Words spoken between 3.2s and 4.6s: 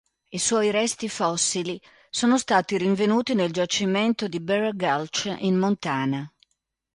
nel giacimento di